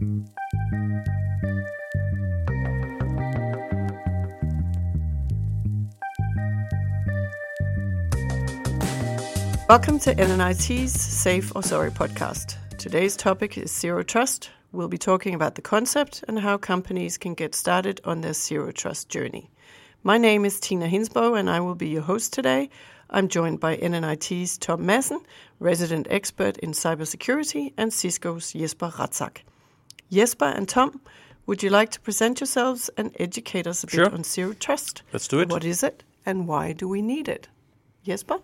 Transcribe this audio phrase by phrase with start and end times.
[0.00, 0.24] Welcome
[9.98, 12.56] to NNIT's Safe or Sorry podcast.
[12.78, 14.48] Today's topic is Zero Trust.
[14.72, 18.72] We'll be talking about the concept and how companies can get started on their Zero
[18.72, 19.50] Trust journey.
[20.02, 22.70] My name is Tina Hinsbo, and I will be your host today.
[23.10, 25.22] I'm joined by NNIT's Tom Madsen,
[25.58, 29.42] resident expert in cybersecurity, and Cisco's Jesper Ratzak.
[30.10, 31.00] Jesper and Tom,
[31.46, 34.04] would you like to present yourselves and educate us a Sure.
[34.04, 35.02] bit on Zero Trust?
[35.12, 35.48] Let's do it.
[35.48, 37.48] What is it, and why do we need it?
[38.06, 38.38] Jesper?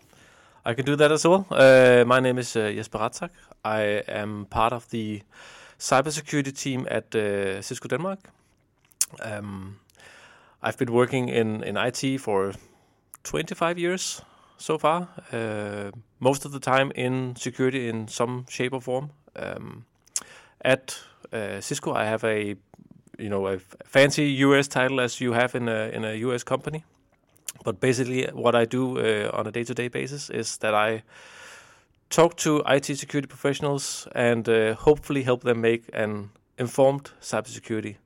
[0.65, 1.47] I can do that as well.
[1.51, 3.31] Uh, my name is uh, Jesper Ratzak.
[3.65, 5.23] I am part of the
[5.79, 8.19] cybersecurity team at uh, Cisco Denmark.
[9.23, 9.77] Um,
[10.63, 12.53] I've been working in, in IT for
[13.25, 14.23] 25 years
[14.59, 19.11] so far, uh, most of the time in security in some shape or form.
[19.37, 19.85] Um,
[20.65, 20.99] at
[21.33, 22.57] uh, Cisco, I have a
[23.19, 26.85] you know a fancy US title as you have in a in a US company.
[27.65, 31.03] But basically, what I do uh, on a day-to-day basis is that I
[32.11, 37.97] talk to IT security professionals and uh, hopefully help them make an informed cybersecurity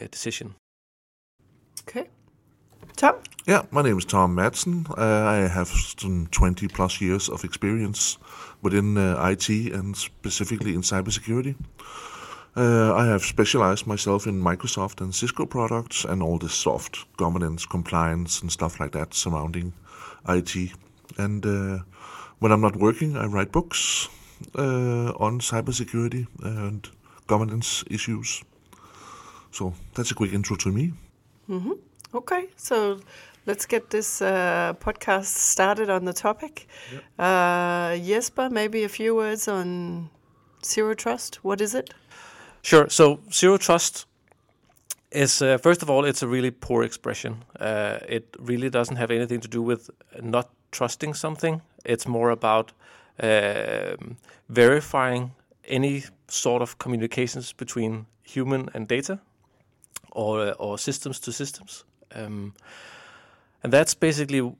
[0.00, 0.54] uh, decision.
[1.88, 2.08] Okay.
[2.96, 3.14] Tom?
[3.46, 4.86] Yeah, my name is Tom Madsen.
[4.90, 8.18] Uh, I have some 20 plus years of experience
[8.62, 11.54] within uh, IT and specifically in cybersecurity.
[12.58, 17.64] Uh, I have specialized myself in Microsoft and Cisco products and all the soft governance,
[17.64, 19.72] compliance, and stuff like that surrounding
[20.28, 20.72] IT.
[21.16, 21.78] And uh,
[22.40, 24.08] when I'm not working, I write books
[24.56, 26.88] uh, on cybersecurity and
[27.28, 28.42] governance issues.
[29.52, 30.94] So that's a quick intro to me.
[32.12, 32.98] Okay, so
[33.46, 36.66] let's get this uh, podcast started on the topic.
[37.20, 40.10] Uh, Jesper, maybe a few words on
[40.64, 41.36] Zero Trust.
[41.44, 41.94] What is it?
[42.62, 42.88] Sure.
[42.88, 44.06] So zero trust
[45.10, 47.44] is uh, first of all, it's a really poor expression.
[47.58, 49.90] Uh, it really doesn't have anything to do with
[50.22, 51.62] not trusting something.
[51.84, 52.72] It's more about
[53.20, 54.16] um
[54.48, 55.32] verifying
[55.64, 59.18] any sort of communications between human and data,
[60.12, 61.84] or uh, or systems to systems.
[62.14, 62.54] Um,
[63.62, 64.52] and that's basically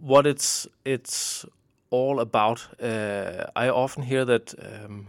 [0.00, 1.46] what it's it's
[1.90, 2.68] all about.
[2.82, 4.54] Uh, I often hear that.
[4.58, 5.06] Um,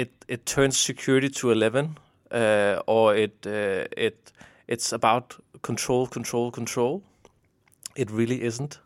[0.00, 1.98] it it turns security to eleven,
[2.30, 4.32] uh, or it uh, it
[4.66, 7.02] it's about control, control, control.
[7.96, 8.80] It really isn't.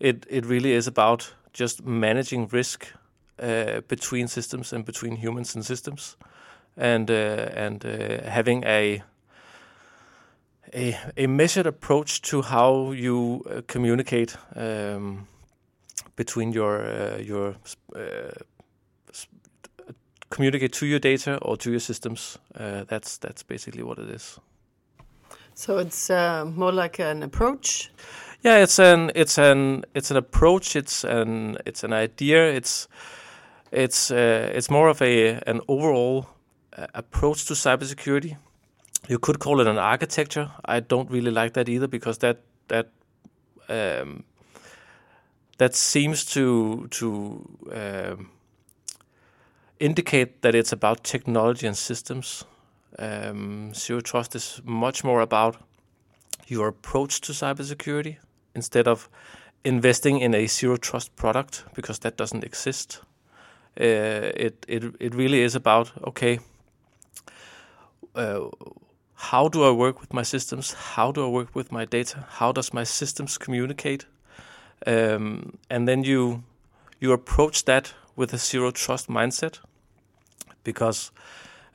[0.00, 2.86] It it really is about just managing risk
[3.42, 6.16] uh, between systems and between humans and systems,
[6.76, 7.82] and and
[8.24, 9.02] having a
[10.74, 15.26] a a measured approach to how you communicate um,
[16.16, 17.56] between your your
[20.36, 22.38] communicate to your data or to your systems.
[22.54, 24.38] Uh, that's that's basically what it is.
[25.54, 27.90] So it's uh, more like an approach.
[28.42, 30.76] Yeah, it's an it's an it's an approach.
[30.76, 32.56] It's an it's an idea.
[32.56, 32.88] It's
[33.72, 36.26] it's uh, it's more of a an overall
[36.78, 38.36] uh, approach to cybersecurity.
[39.08, 40.50] You could call it an architecture.
[40.64, 42.36] I don't really like that either because that
[42.68, 42.88] that
[43.68, 44.24] um,
[45.58, 47.08] that seems to to
[47.72, 48.30] um,
[49.78, 52.44] indicate that it's about technology and systems.
[52.98, 55.56] Um, Zero Trust is much more about
[56.46, 58.16] your approach to cybersecurity
[58.54, 59.08] instead of
[59.64, 63.02] investing in a zero trust product because that doesn't exist.
[63.78, 66.38] Uh, it it it really is about okay.
[68.14, 68.48] Uh,
[69.14, 70.74] how do I work with my systems?
[70.94, 72.24] How do I work with my data?
[72.28, 74.06] How does my systems communicate?
[74.86, 76.42] Um, and then you
[77.00, 79.60] you approach that with a zero trust mindset
[80.64, 81.12] because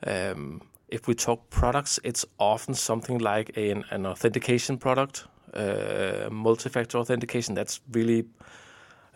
[0.06, 6.98] um, if we talk products, it's often something like an, an authentication product, uh, multi-factor
[6.98, 7.54] authentication.
[7.54, 8.26] That's really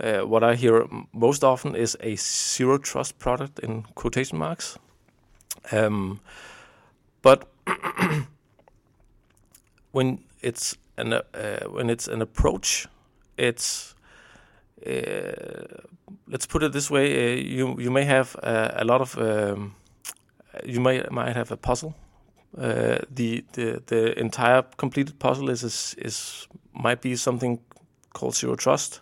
[0.00, 4.78] uh, what I hear most often is a zero trust product in quotation marks.
[5.72, 6.20] Um,
[7.22, 7.48] but
[9.92, 11.22] when it's an uh,
[11.68, 12.86] when it's an approach,
[13.36, 13.95] it's
[16.28, 19.74] let's put it this way: uh, you you may have uh, a lot of um,
[20.64, 21.94] you might might have a puzzle.
[22.56, 27.60] Uh, the the the entire completed puzzle is, is is might be something
[28.12, 29.00] called zero trust,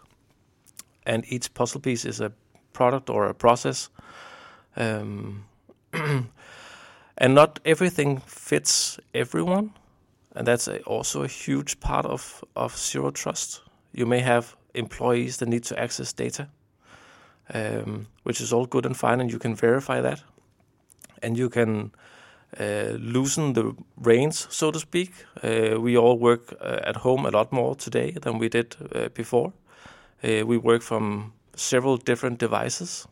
[1.06, 2.32] and each puzzle piece is a
[2.72, 3.90] product or a process.
[4.76, 5.44] Um,
[7.18, 9.70] and not everything fits everyone,
[10.34, 13.62] and that's a, also a huge part of of zero trust.
[13.92, 16.48] You may have employees that need to access data,
[17.54, 20.22] um, which is all good and fine, and you can verify that.
[21.24, 21.90] and you can
[22.60, 25.12] uh, loosen the reins, so to speak.
[25.42, 29.08] Uh, we all work uh, at home a lot more today than we did uh,
[29.14, 29.52] before.
[30.22, 33.08] Uh, we work from several different devices,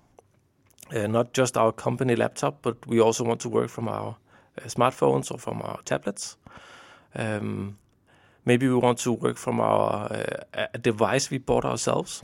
[0.95, 4.17] uh, not just our company laptop, but we also want to work from our
[4.67, 6.37] smartphones or from our tablets.
[7.15, 7.79] Um,
[8.45, 10.09] maybe we want to work from our
[10.55, 12.23] a device we bought ourselves.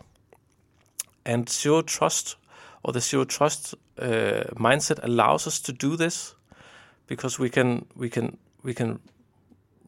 [1.24, 2.36] And zero trust
[2.82, 6.34] or the zero trust mindset allows us to do this
[7.06, 9.00] because we can we can we can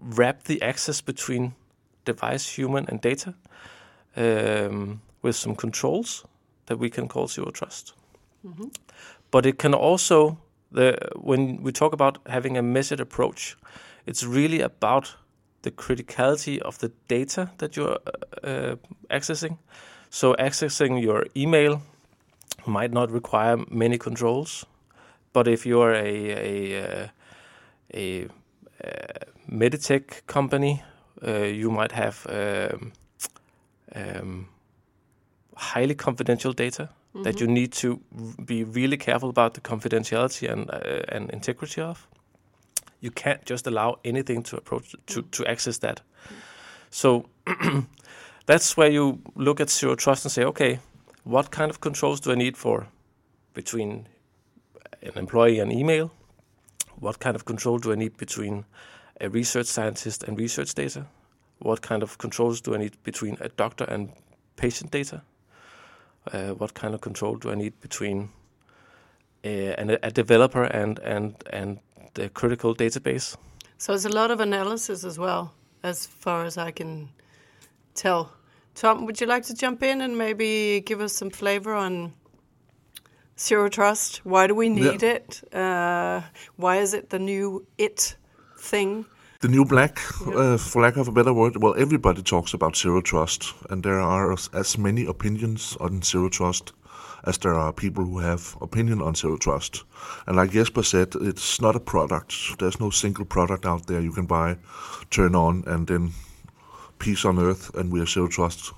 [0.01, 1.55] wrap the access between
[2.05, 3.35] device, human, and data
[4.17, 6.25] um, with some controls
[6.67, 7.93] that we can call zero trust.
[8.47, 8.69] Mm-hmm.
[9.31, 10.39] But it can also
[10.73, 13.57] the when we talk about having a measured approach,
[14.07, 15.17] it's really about
[15.63, 17.99] the criticality of the data that you're
[18.43, 18.77] uh,
[19.11, 19.59] accessing.
[20.11, 21.83] So accessing your email
[22.67, 24.67] might not require many controls.
[25.33, 27.09] But if you're a a, uh,
[27.95, 28.29] a,
[28.85, 30.83] a meditech company,
[31.27, 32.93] uh, you might have um,
[33.95, 34.49] um,
[35.57, 37.23] highly confidential data mm-hmm.
[37.23, 38.01] that you need to
[38.45, 42.09] be really careful about the confidentiality and uh, and integrity of.
[43.01, 46.03] You can't just allow anything to approach to to access that.
[46.91, 47.27] So
[48.47, 50.81] that's where you look at zero trust and say, okay,
[51.25, 52.89] what kind of controls do I need for
[53.55, 54.09] between
[55.03, 56.11] an employee and email?
[56.99, 58.65] What kind of control do I need between
[59.21, 61.07] a research scientist and research data?
[61.59, 64.13] What kind of controls do I need between a doctor and
[64.57, 65.23] patient data?
[66.33, 68.31] Uh, what kind of control do I need between
[69.45, 71.79] a, a developer and, and, and
[72.15, 73.37] the critical database?
[73.79, 77.09] So it's a lot of analysis as well, as far as I can
[77.95, 78.33] tell.
[78.75, 82.13] Tom, would you like to jump in and maybe give us some flavor on
[83.39, 84.25] zero trust?
[84.25, 85.17] Why do we need yeah.
[85.17, 85.55] it?
[85.55, 86.21] Uh,
[86.57, 88.17] why is it the new it
[88.59, 89.07] thing?
[89.41, 90.35] The new black, yeah.
[90.35, 91.57] uh, for lack of a better word.
[91.57, 96.29] Well, everybody talks about zero trust, and there are as, as many opinions on zero
[96.29, 96.73] trust
[97.25, 99.85] as there are people who have opinion on zero trust.
[100.27, 102.35] And like Jesper said, it's not a product.
[102.59, 104.57] There's no single product out there you can buy,
[105.11, 106.13] turn on, and then
[106.99, 108.73] peace on earth, and we are zero trust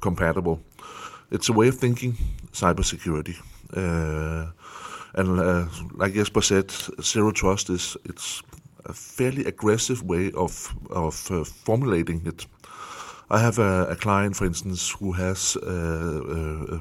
[0.00, 0.60] compatible.
[1.30, 2.16] It's a way of thinking
[2.52, 3.36] cybersecurity.
[3.76, 4.50] Uh,
[5.14, 6.70] and uh, like Jesper said,
[7.02, 8.42] zero trust is it's
[8.84, 12.46] a fairly aggressive way of of uh, formulating it.
[13.30, 16.78] I have a, a, client, for instance, who has uh, uh,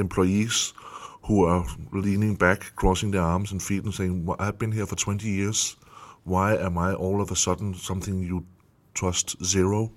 [0.00, 0.72] employees
[1.22, 4.86] who are leaning back, crossing their arms and feet, and saying, well, "I've been here
[4.86, 5.76] for 20 years.
[6.24, 8.44] Why am I all of a sudden something you
[8.94, 9.92] trust zero?"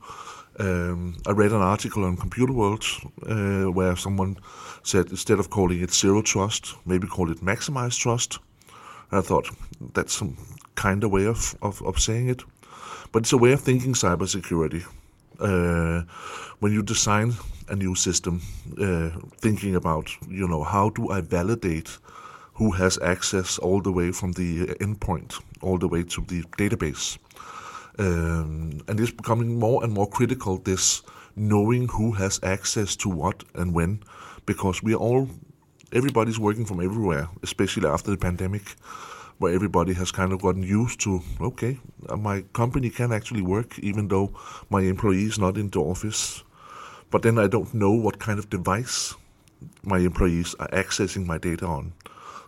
[0.60, 2.86] Um, I read an article on Computer World
[3.28, 4.38] uh, where someone
[4.84, 8.40] said instead of calling it zero trust, maybe call it maximized trust.
[9.12, 9.50] I thought
[9.94, 10.38] that's some
[10.76, 12.44] kind of way of, of, of saying it.
[13.12, 14.86] But it's a way of thinking cybersecurity.
[15.40, 16.04] Uh,
[16.60, 17.34] when you design
[17.70, 18.42] a new system,
[18.80, 21.98] uh, thinking about, you know, how do I validate
[22.56, 27.18] who has access all the way from the endpoint all the way to the database?
[28.00, 31.04] Um, and it's becoming more and more critical, this
[31.36, 34.00] knowing who has access to what and when,
[34.46, 35.30] because we are all,
[35.92, 38.76] everybody's working from everywhere, especially after the pandemic,
[39.40, 41.80] where everybody has kind of gotten used to, okay,
[42.10, 44.32] uh, my company can actually work even though
[44.70, 46.44] my employee is not in the office.
[47.14, 49.14] But then I don't know what kind of device
[49.84, 51.94] my employees are accessing my data on.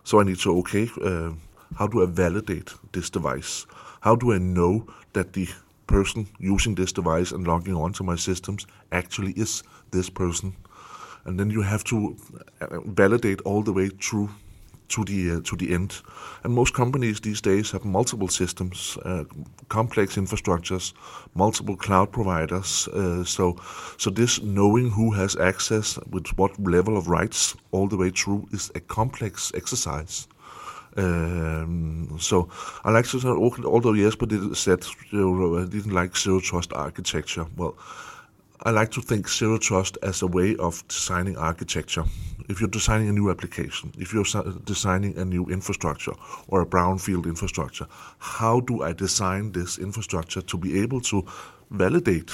[0.02, 1.34] So I need to, okay, uh,
[1.76, 3.64] how do I validate this device?
[4.00, 5.48] How do I know that the
[5.86, 10.56] person using this device and logging on to my systems actually is this person?
[11.24, 12.16] And then you have to
[12.60, 14.30] uh, validate all the way through
[14.88, 16.02] to the uh, to the end.
[16.44, 19.24] And most companies these days have multiple systems, uh,
[19.68, 20.92] complex infrastructures,
[21.34, 22.88] multiple cloud providers.
[22.88, 23.56] Uh, so
[23.98, 28.46] so this knowing who has access with what level of rights all the way through
[28.52, 30.28] is a complex exercise.
[30.96, 32.48] Um, so
[32.84, 36.72] I like to say, although Jesper did, said you know, I didn't like zero trust
[36.72, 37.46] architecture.
[37.56, 37.76] Well,
[38.62, 42.04] I like to think zero trust as a way of designing architecture.
[42.48, 44.24] If you're designing a new application, if you're
[44.64, 46.14] designing a new infrastructure
[46.48, 47.86] or a brownfield infrastructure,
[48.18, 51.26] how do I design this infrastructure to be able to
[51.70, 52.30] validate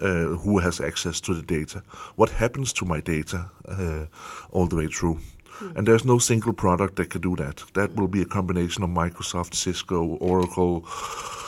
[0.00, 1.82] uh, who has access to the data?
[2.16, 4.06] What happens to my data uh,
[4.50, 5.18] all the way through?
[5.60, 5.76] Mm.
[5.76, 7.62] And there's no single product that can do that.
[7.74, 10.82] That will be a combination of Microsoft, Cisco, Oracle,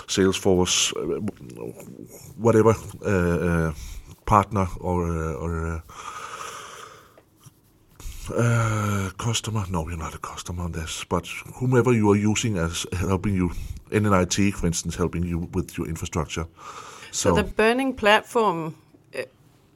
[0.07, 1.21] Salesforce, uh,
[2.37, 2.75] whatever
[3.05, 3.73] uh, uh
[4.35, 5.81] partner or, uh, or uh,
[8.31, 9.65] Uh, customer?
[9.69, 11.27] No, you're not a customer on this, but
[11.59, 13.51] whomever you are using as helping you,
[13.91, 16.47] NNIT, for instance, helping you with your infrastructure.
[17.11, 18.75] So, so the burning platform,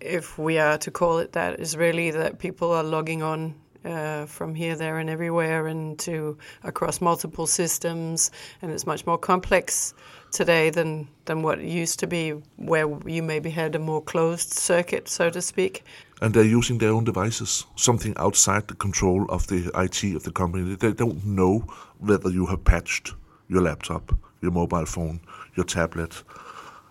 [0.01, 4.27] if we are to call it that, is really that people are logging on uh,
[4.27, 8.31] from here, there, and everywhere, and to across multiple systems,
[8.63, 9.95] and it's much more complex
[10.37, 15.09] today than than what used to be, where you maybe had a more closed circuit,
[15.09, 15.83] so to speak.
[16.21, 20.33] And they're using their own devices, something outside the control of the IT of the
[20.33, 20.77] company.
[20.77, 21.65] They don't know
[21.99, 23.15] whether you have patched
[23.49, 25.21] your laptop, your mobile phone,
[25.55, 26.25] your tablet.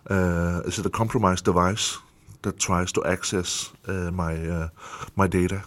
[0.10, 1.98] Uh, is it a compromised device
[2.42, 4.70] that tries to access uh, my uh,
[5.16, 5.64] my data?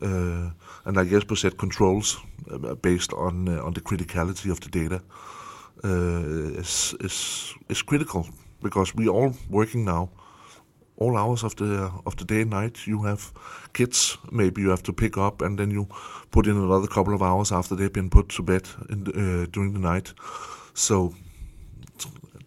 [0.00, 0.50] Uh,
[0.84, 2.18] and like Jesper said, controls
[2.50, 5.00] uh, based on uh, on the criticality of the data
[5.84, 8.26] is is is critical
[8.62, 10.10] because we all working now
[10.98, 12.86] all hours of the of the day and night.
[12.86, 13.32] You have
[13.72, 15.86] kids, maybe you have to pick up, and then you
[16.30, 19.72] put in another couple of hours after they've been put to bed the, uh, during
[19.72, 20.12] the night.
[20.74, 21.14] So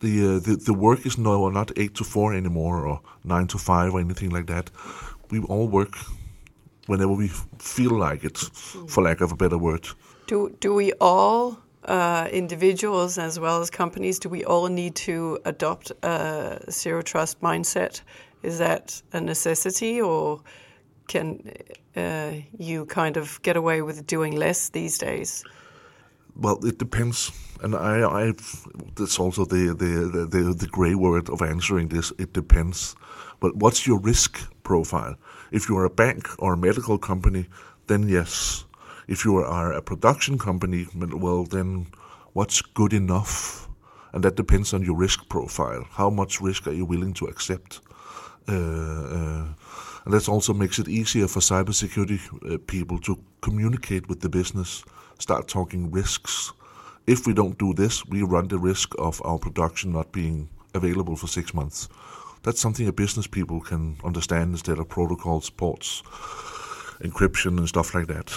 [0.02, 3.58] the, uh, the the work is no not eight to four anymore, or nine to
[3.58, 4.70] five, or anything like that.
[5.30, 5.98] We all work
[6.88, 9.88] whenever we feel like it, for lack of a better word.
[10.28, 15.40] Do do we all uh, individuals as well as companies, do we all need to
[15.46, 18.02] adopt a zero trust mindset?
[18.44, 20.42] Is that a necessity, or
[21.08, 21.52] can
[21.96, 25.44] uh, you kind of get away with doing less these days?
[26.36, 28.34] Well, it depends, and I, I
[28.96, 32.14] that's also the the the, the grey word of answering this.
[32.18, 32.96] It depends,
[33.40, 35.16] but what's your risk profile?
[35.52, 37.48] If you are a bank or a medical company,
[37.88, 38.66] then yes.
[39.08, 41.88] If you are a production company, well, then
[42.34, 43.68] what's good enough?
[44.14, 45.86] And that depends on your risk profile.
[45.92, 47.82] How much risk are you willing to accept?
[48.48, 49.46] Uh, uh,
[50.06, 52.20] and that also makes it easier for cybersecurity
[52.54, 54.84] uh, people to communicate with the business,
[55.20, 56.52] start talking risks.
[57.08, 61.16] If we don't do this, we run the risk of our production not being available
[61.16, 61.88] for six months
[62.44, 66.02] that's something a business people can understand instead of protocols, ports,
[67.02, 68.32] encryption, and stuff like that.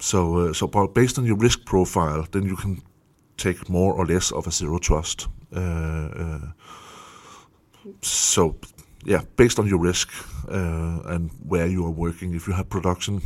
[0.00, 2.82] So, uh, so based on your risk profile, then you can
[3.36, 5.28] take more or less of a zero trust.
[5.54, 6.38] Uh, uh,
[8.00, 8.56] so,
[9.04, 10.08] yeah, based on your risk
[10.48, 13.20] uh, and where you are working, if you have production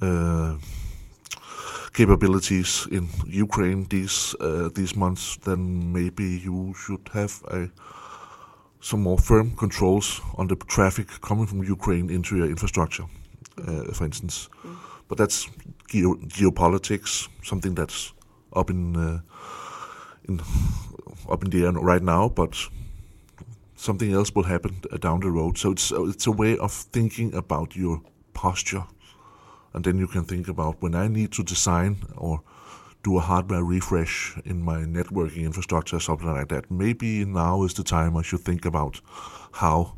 [0.00, 0.56] uh,
[1.92, 4.34] capabilities in Ukraine these
[4.74, 7.68] these months, then maybe you should have a
[8.80, 13.06] some more firm controls on the traffic coming from Ukraine into your infrastructure,
[13.92, 14.48] for instance.
[14.64, 14.91] Mm.
[15.08, 15.48] But that's
[15.88, 18.12] geo- geopolitics, something that's
[18.52, 19.20] up in uh,
[20.28, 20.40] in
[21.28, 22.70] up in the air right now, but
[23.76, 25.58] something else will happen down the road.
[25.58, 28.00] So it's it's a way of thinking about your
[28.32, 28.84] posture,
[29.74, 32.40] and then you can think about when I need to design or
[33.02, 36.70] do a hardware refresh in my networking infrastructure, something like that.
[36.70, 39.00] Maybe now is the time I should think about
[39.52, 39.94] how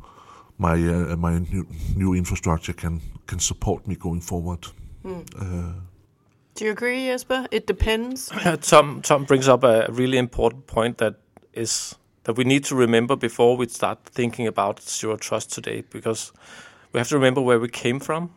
[0.57, 4.67] my uh, my new, new, infrastructure can can support me going forward.
[5.05, 5.73] Uh,
[6.55, 7.47] do you agree, Jesper?
[7.51, 8.29] It depends.
[8.61, 11.15] Tom Tom brings up a really important point that
[11.53, 16.31] is that we need to remember before we start thinking about zero trust today, because
[16.91, 18.31] we have to remember where we came from,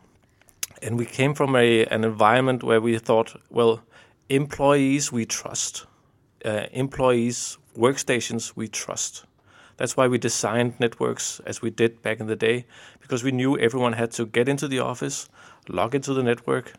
[0.82, 3.80] and we came from a an environment where we thought, well,
[4.28, 5.86] employees we trust,
[6.44, 9.24] uh, employees workstations we trust.
[9.78, 12.66] That's why we designed networks as we did back in the day,
[13.00, 15.28] because we knew everyone had to get into the office,
[15.68, 16.72] log into the network.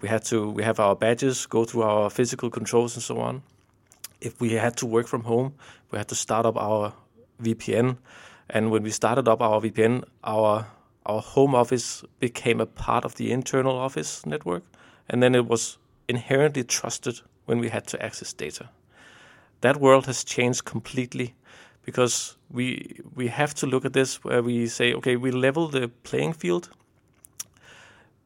[0.00, 3.42] We had to we have our badges, go through our physical controls and so on.
[4.20, 5.54] If we had to work from home,
[5.90, 6.92] we had to start up our
[7.42, 7.96] VPN.
[8.48, 10.66] And when we started up our VPN, our
[11.06, 14.64] our home office became a part of the internal office network,
[15.08, 15.78] and then it was
[16.08, 18.68] inherently trusted when we had to access data.
[19.60, 21.34] That world has changed completely
[21.82, 25.88] because we we have to look at this where we say, okay, we level the
[25.88, 26.70] playing field.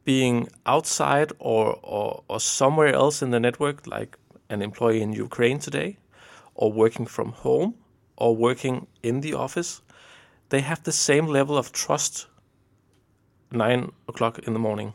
[0.05, 4.17] Being outside or, or, or somewhere else in the network, like
[4.51, 5.99] an employee in Ukraine today,
[6.55, 7.75] or working from home,
[8.17, 9.83] or working in the office,
[10.51, 12.27] they have the same level of trust
[13.51, 14.93] nine o'clock in the morning.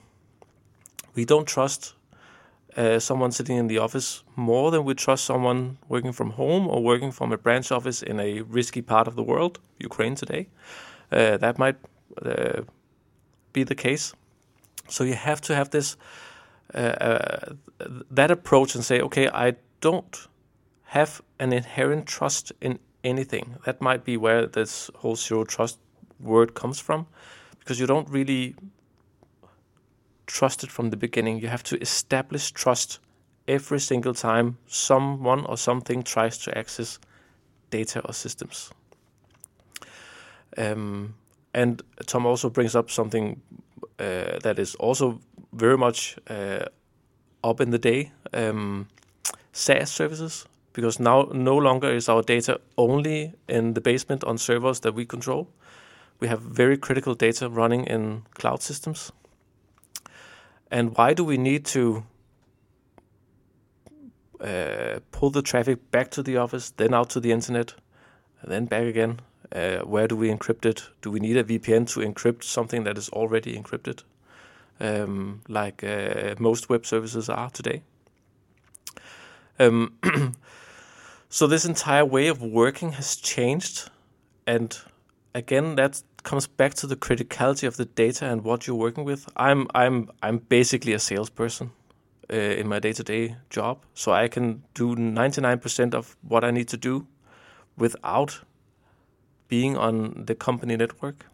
[1.15, 1.95] We don't trust
[2.77, 6.83] uh, someone sitting in the office more than we trust someone working from home or
[6.83, 10.47] working from a branch office in a risky part of the world, Ukraine today.
[11.11, 11.77] Uh, that might
[12.23, 12.61] uh,
[13.53, 14.13] be the case.
[14.89, 15.97] So you have to have this
[16.73, 17.53] uh, uh,
[18.11, 20.27] that approach and say, okay, I don't
[20.83, 23.55] have an inherent trust in anything.
[23.65, 25.79] That might be where this whole zero trust
[26.19, 27.07] word comes from,
[27.59, 28.55] because you don't really
[30.27, 31.39] trust it from the beginning.
[31.39, 32.99] You have to establish trust
[33.47, 36.99] every single time someone or something tries to access
[37.71, 38.71] data or systems.
[40.57, 41.15] Um,
[41.53, 43.41] and Tom also brings up something
[43.99, 45.19] uh, that is also
[45.51, 46.65] very much uh,
[47.43, 48.87] up in the day um,
[49.51, 54.79] SaaS services, because now no longer is our data only in the basement on servers
[54.81, 55.47] that we control.
[56.19, 59.11] We have very critical data running in cloud systems.
[60.71, 62.03] And why do we need to
[64.39, 67.73] uh, pull the traffic back to the office, then out to the internet,
[68.43, 69.19] then back again?
[69.51, 70.89] Uh, where do we encrypt it?
[71.01, 74.03] Do we need a VPN to encrypt something that is already encrypted,
[74.79, 77.81] um, like uh, most web services are today?
[79.59, 79.97] Um,
[81.29, 83.89] so this entire way of working has changed,
[84.45, 84.77] and
[85.33, 89.27] again, that comes back to the criticality of the data and what you're working with.
[89.35, 91.71] I'm I'm I'm basically a salesperson
[92.31, 96.77] uh, in my day-to-day job, so I can do 99% of what I need to
[96.77, 97.07] do
[97.77, 98.41] without
[99.49, 101.25] being on the company network.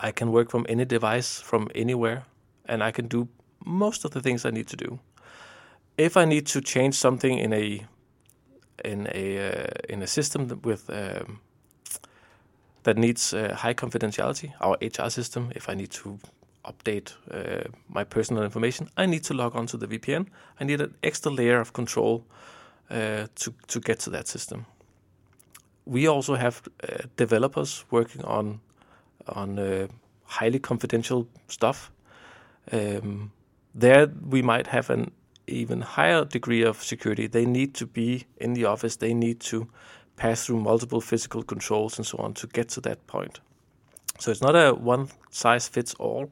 [0.00, 2.24] I can work from any device from anywhere,
[2.66, 3.28] and I can do
[3.64, 4.98] most of the things I need to do.
[5.96, 7.86] If I need to change something in a
[8.84, 11.40] in a uh, in a system with um,
[12.82, 16.18] that needs uh, high confidentiality, our HR system, if I need to
[16.64, 20.26] update uh, my personal information, I need to log on to the VPN.
[20.60, 22.24] I need an extra layer of control
[22.90, 24.66] uh, to to get to that system
[25.86, 28.60] we also have uh, developers working on
[29.26, 29.86] on uh,
[30.24, 31.90] highly confidential stuff.
[32.72, 33.32] Um,
[33.74, 35.10] there, we might have an
[35.46, 37.26] even higher degree of security.
[37.26, 38.96] They need to be in the office.
[38.96, 39.66] They need to
[40.16, 43.40] pass through multiple physical controls and so on to get to that point.
[44.18, 46.30] So it's not a one size fits all.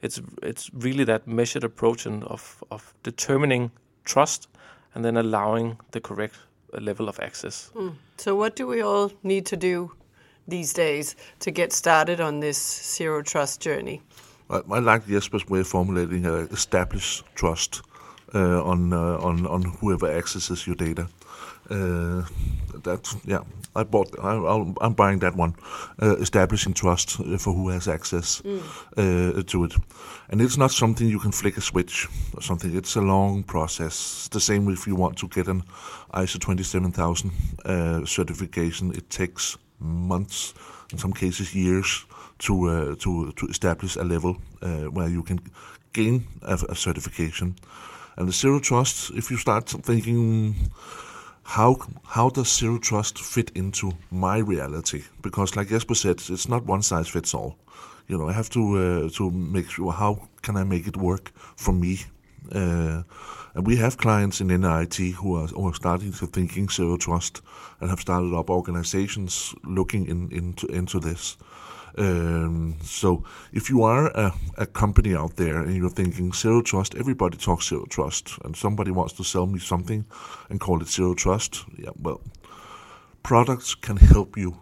[0.00, 3.70] It's it's really that measured approach and of of determining
[4.04, 4.48] trust
[4.94, 6.36] and then allowing the correct
[6.80, 7.70] level of access.
[7.74, 7.94] Mm.
[8.16, 9.92] So, what do we all need to do
[10.48, 12.58] these days to get started on this
[12.96, 14.00] zero trust journey?
[14.50, 17.82] I, I like Jesper's way of formulating uh, establish trust
[18.34, 21.08] uh, on, uh, on on whoever accesses your data.
[21.70, 22.22] Uh,
[22.82, 23.40] that yeah,
[23.74, 24.18] I bought.
[24.22, 25.54] I, am buying that one.
[26.00, 28.60] Uh, establishing trust uh, for who has access mm.
[28.96, 29.74] uh, to it,
[30.30, 32.76] and it's not something you can flick a switch or something.
[32.76, 34.28] It's a long process.
[34.28, 35.62] The same if you want to get an
[36.14, 37.30] ISO 27000
[37.64, 38.92] uh, certification.
[38.92, 40.54] It takes months,
[40.92, 42.06] in some cases years,
[42.38, 45.40] to uh, to to establish a level uh, where you can
[45.92, 47.56] gain a, a certification.
[48.18, 50.54] And the zero trust, if you start thinking
[51.46, 55.04] how how does zero trust fit into my reality?
[55.22, 57.56] Because, like Jesper said, it's not one size fits all.
[58.08, 61.30] You know, I have to uh, to make sure how can I make it work
[61.56, 62.00] for me.
[62.52, 63.02] Uh,
[63.54, 67.42] and we have clients in NNIT who are, who are starting to thinking zero trust
[67.80, 71.36] and have started up organizations looking in, into into this.
[71.98, 76.94] Um, so if you are a, a, company out there and you're thinking zero trust,
[76.94, 80.04] everybody talks zero trust, and somebody wants to sell me something
[80.50, 82.20] and call it zero trust, yeah, well,
[83.22, 84.58] products can help you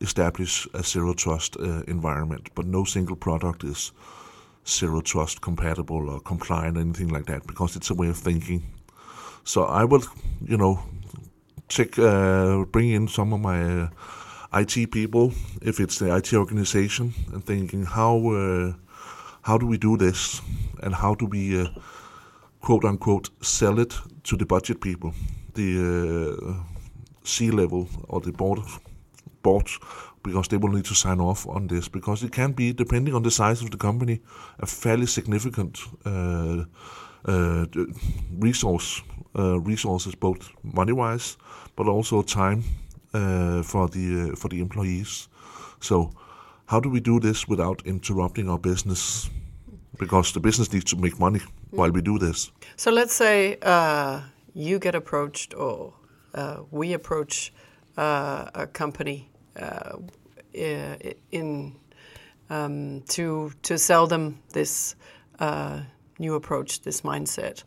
[0.00, 3.92] establish a zero trust uh, environment, but no single product is
[4.66, 8.62] zero trust compatible or compliant or anything like that because it's a way of thinking.
[9.44, 10.02] So I will,
[10.44, 10.80] you know,
[11.68, 13.88] check, uh, bring in some of my uh,
[14.54, 18.72] IT people, if it's the IT organization, and thinking how uh,
[19.42, 20.42] how do we do this,
[20.82, 21.68] and how do we uh,
[22.60, 25.14] quote unquote sell it to the budget people,
[25.54, 26.54] the uh,
[27.24, 28.60] C level or the board
[29.42, 29.68] board,
[30.22, 31.88] because they will need to sign off on this.
[31.88, 34.20] Because it can be depending on the size of the company
[34.58, 36.64] a fairly significant uh,
[37.24, 37.66] uh,
[38.38, 39.02] resource
[39.38, 41.36] uh, resources both money wise
[41.76, 42.64] but also time
[43.12, 45.28] for the uh, for the employees.
[45.80, 46.12] So,
[46.66, 49.30] how do we do this without interrupting our business?
[49.98, 52.50] Because the business needs to make money while we do this.
[52.76, 54.20] So let's say uh,
[54.54, 55.92] you get approached, or
[56.34, 57.52] uh, we approach
[57.96, 59.28] uh, a company
[59.60, 59.96] uh,
[60.52, 61.74] in
[62.50, 64.96] um, to to sell them this
[66.22, 67.64] new approach, this mindset.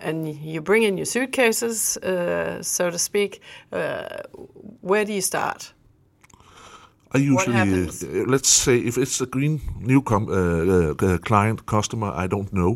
[0.00, 0.16] And
[0.54, 3.40] you bring in your suitcases, uh, so to speak.
[3.72, 4.22] Uh,
[4.80, 5.74] where do you start?
[7.12, 12.12] I usually, uh, let's say, if it's a green new com- uh, uh, client, customer
[12.24, 12.72] I don't know,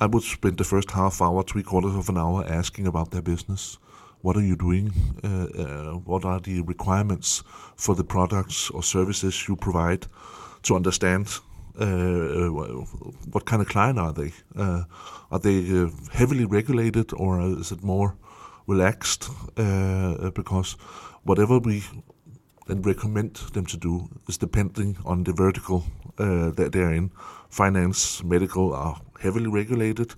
[0.00, 3.22] I would spend the first half hour, three quarters of an hour asking about their
[3.22, 3.78] business.
[4.22, 4.92] What are you doing?
[5.22, 7.42] Uh, what are the requirements
[7.76, 10.06] for the products or services you provide
[10.62, 11.28] to understand
[11.78, 12.48] Uh,
[13.30, 14.32] what kind of client are they?
[14.56, 14.84] Uh,
[15.30, 18.16] are they uh, heavily regulated or is it more
[18.66, 19.30] relaxed?
[19.56, 20.76] Uh, because
[21.22, 21.84] whatever we
[22.66, 25.84] then recommend them to do is depending on the vertical
[26.16, 27.10] that they're in.
[27.48, 30.14] Finance, medical are heavily regulated,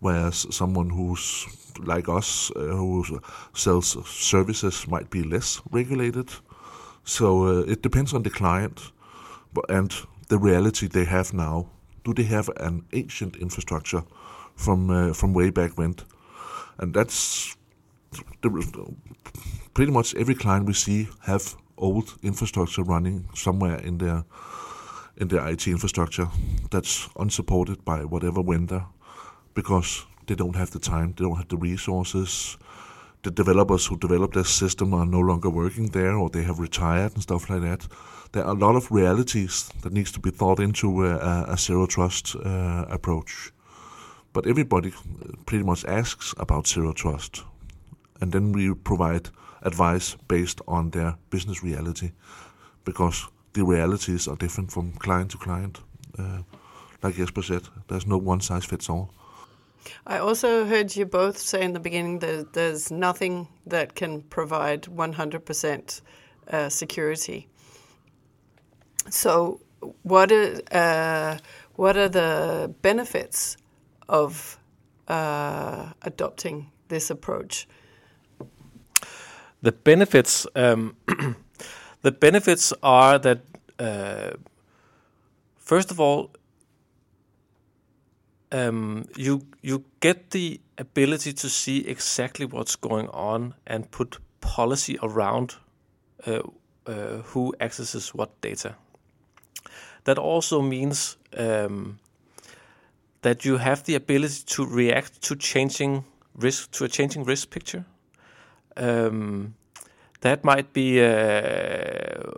[0.00, 1.46] whereas someone who's
[1.78, 3.20] like us, uh, who
[3.54, 6.30] sells services, might be less regulated.
[7.04, 8.92] So uh, it depends on the client
[9.68, 9.94] and
[10.28, 11.66] the reality they have now.
[12.04, 14.02] Do they have an ancient infrastructure
[14.54, 15.94] from uh, from way back when?
[16.78, 17.56] And that's
[18.42, 18.94] the,
[19.74, 24.24] pretty much every client we see have old infrastructure running somewhere in their
[25.16, 26.28] in their IT infrastructure
[26.70, 28.84] that's unsupported by whatever vendor
[29.54, 32.58] because they don't have the time, they don't have the resources.
[33.26, 37.14] The developers who develop their system are no longer working there or they have retired
[37.14, 37.88] and stuff like that.
[38.30, 41.86] There are a lot of realities that needs to be thought into a, a zero
[41.86, 43.50] trust uh, approach.
[44.32, 44.92] But everybody
[45.44, 47.42] pretty much asks about zero trust.
[48.20, 49.30] And then we provide
[49.62, 52.12] advice based on their business reality
[52.84, 55.80] because the realities are different from client to client.
[56.16, 56.42] Uh,
[57.02, 59.10] like Jesper said, there's no one size fits all.
[60.06, 64.82] I also heard you both say in the beginning that there's nothing that can provide
[64.82, 66.00] 100%
[66.50, 67.48] uh, security.
[69.10, 69.60] So,
[70.02, 71.38] what are, uh,
[71.74, 73.56] what are the benefits
[74.08, 74.58] of
[75.08, 77.68] uh, adopting this approach?
[79.62, 80.96] The benefits, um,
[82.02, 83.40] the benefits are that
[83.78, 84.30] uh,
[85.56, 86.30] first of all,
[88.52, 94.98] um, you you get the ability to see exactly what's going on and put policy
[95.02, 95.56] around
[96.26, 96.40] uh,
[96.86, 98.74] uh, who accesses what data.
[100.04, 101.98] That also means um,
[103.22, 106.04] that you have the ability to react to changing
[106.34, 107.84] risk to a changing risk picture.
[108.76, 109.54] Um,
[110.20, 112.30] that might be uh,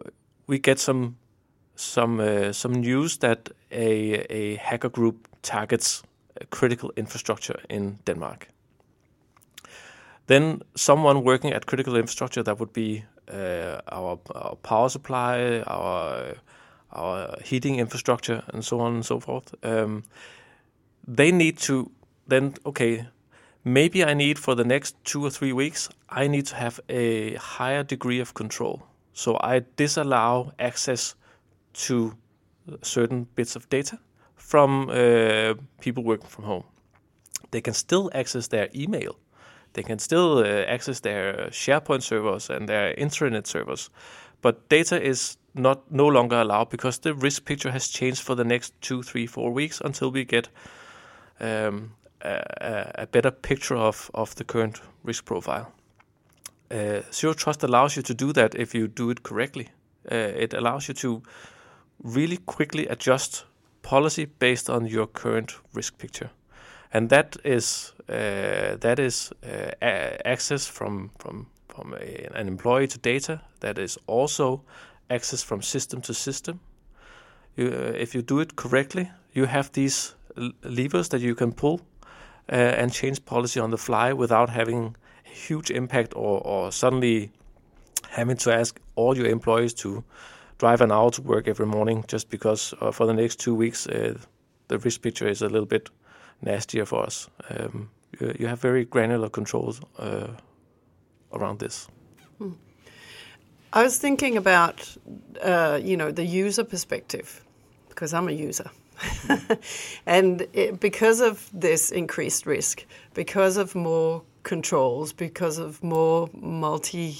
[0.46, 1.16] we get some
[1.74, 6.02] some uh, some news that a a hacker group targets
[6.50, 8.48] critical infrastructure in Denmark.
[10.26, 16.34] Then someone working at critical infrastructure that would be uh, our, our, power supply, our
[16.92, 19.54] our heating infrastructure, and so on and so forth.
[19.62, 20.04] Um,
[21.16, 21.90] they need to
[22.26, 23.06] then okay.
[23.64, 25.88] Maybe I need for the next two or three weeks.
[26.08, 28.82] I need to have a higher degree of control.
[29.12, 31.16] So I disallow access
[31.86, 32.12] to
[32.82, 33.98] certain bits of data
[34.48, 36.64] from uh, people working from home.
[37.50, 39.18] They can still access their email.
[39.74, 43.90] They can still uh, access their SharePoint servers and their intranet servers,
[44.40, 48.44] but data is not no longer allowed because the risk picture has changed for the
[48.44, 50.48] next two, three, four weeks until we get
[51.40, 55.72] um, a, a, better picture of, of the current risk profile.
[56.70, 59.68] Uh, Zero Trust allows you to do that if you do it correctly.
[60.10, 61.22] Uh, it allows you to
[62.02, 63.44] really quickly adjust
[63.82, 66.30] policy based on your current risk picture,
[66.92, 69.70] and that is uh, that is uh,
[70.24, 73.40] access from from from a, an employee to data.
[73.60, 74.62] That is also
[75.10, 76.60] access from system to system.
[77.56, 80.14] You, uh, if you do it correctly, you have these
[80.62, 81.80] levers that you can pull
[82.50, 87.30] uh, and change policy on the fly without having a huge impact or, or suddenly
[88.10, 90.04] having to ask all your employees to
[90.58, 93.86] drive an hour to work every morning just because uh, for the next two weeks
[93.86, 94.14] uh,
[94.68, 95.88] the risk picture is a little bit
[96.42, 97.28] nastier for us.
[97.50, 97.90] Um,
[98.20, 100.28] you, you, have very granular controls uh,
[101.32, 101.88] around this.
[102.38, 102.52] Hmm.
[103.72, 104.96] I was thinking about
[105.42, 107.44] uh, you know the user perspective
[107.88, 108.70] because I'm a user.
[110.06, 117.18] and it, because of this increased risk, because of more controls, because of more multi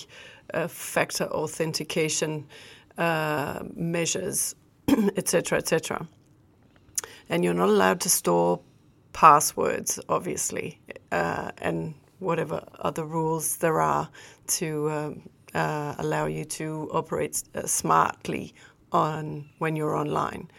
[0.54, 2.44] uh, factor authentication,
[2.98, 4.54] uh, measures,
[5.16, 6.06] etc., etc.
[7.30, 8.60] And you're not allowed to store
[9.12, 10.78] passwords, obviously,
[11.12, 14.08] uh, and whatever other rules there are
[14.46, 15.22] to um,
[15.54, 18.54] uh, allow you to operate uh, smartly
[18.92, 20.50] on when you're online.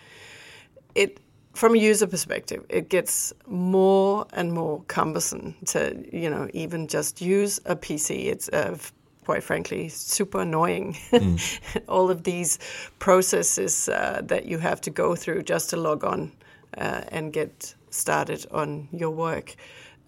[0.96, 1.20] It
[1.54, 7.22] from a user perspective, it gets more and more cumbersome to, you know, even just
[7.22, 8.28] use a PC.
[8.28, 8.78] It's uh,
[9.26, 10.98] quite frankly, super annoying.
[11.12, 11.84] Mm.
[11.88, 12.60] All of these
[13.00, 16.32] processes uh, that you have to go through just to log on
[16.78, 19.56] uh, and get started on your work.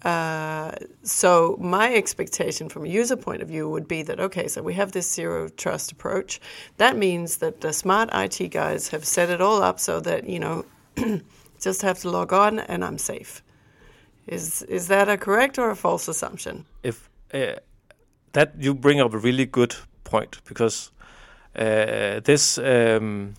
[0.04, 0.72] Uh,
[1.04, 4.74] so my expectation from a user point of view would be that okay, so we
[4.74, 6.42] have this zero trust approach.
[6.78, 10.40] That means that the smart IT guys have set it all up so that you
[10.40, 10.66] know
[11.60, 13.44] just have to log on and I'm safe.
[14.26, 16.66] Is is that a correct or a false assumption?
[16.82, 17.56] If uh,
[18.34, 20.92] that you bring up a really good point because
[21.56, 23.34] uh, this um,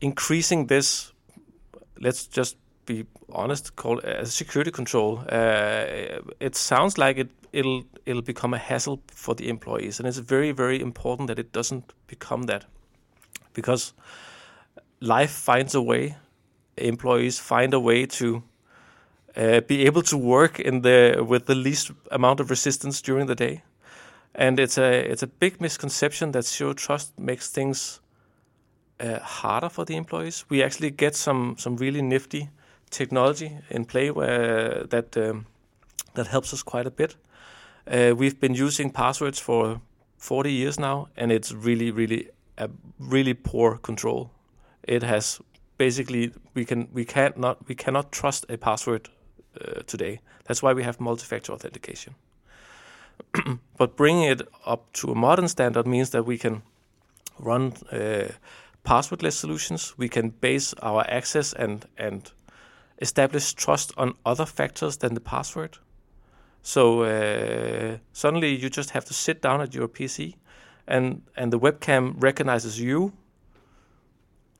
[0.00, 1.12] increasing this,
[2.00, 5.22] let's just be honest, call a security control.
[5.28, 10.18] Uh, it sounds like it it'll it'll become a hassle for the employees, and it's
[10.18, 12.64] very very important that it doesn't become that,
[13.52, 13.92] because
[15.00, 16.16] life finds a way.
[16.76, 18.42] Employees find a way to
[19.38, 23.34] uh, be able to work in the with the least amount of resistance during the
[23.34, 23.62] day,
[24.34, 28.00] and it's a it's a big misconception that zero trust makes things
[29.00, 30.44] uh, harder for the employees.
[30.48, 32.50] We actually get some some really nifty
[32.90, 35.46] technology in play where that um,
[36.14, 37.16] that helps us quite a bit.
[37.86, 39.80] Uh, we've been using passwords for
[40.18, 42.28] 40 years now, and it's really, really
[42.98, 44.30] really poor control.
[44.82, 45.40] It has
[45.76, 49.08] basically we can we can't not we cannot trust a password
[49.60, 50.20] uh, today.
[50.44, 52.14] That's why we have multi-factor authentication.
[53.76, 56.62] but bringing it up to a modern standard means that we can
[57.38, 58.28] run uh,
[58.84, 59.94] passwordless solutions.
[59.96, 62.32] We can base our access and and
[63.00, 65.78] establish trust on other factors than the password.
[66.62, 70.34] So uh, suddenly you just have to sit down at your PC,
[70.86, 73.12] and and the webcam recognizes you